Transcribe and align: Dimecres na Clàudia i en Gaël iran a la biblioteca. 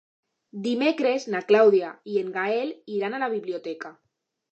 Dimecres 0.67 1.27
na 1.33 1.41
Clàudia 1.51 1.91
i 2.13 2.17
en 2.21 2.31
Gaël 2.39 2.71
iran 2.95 3.15
a 3.15 3.21
la 3.25 3.29
biblioteca. 3.35 3.93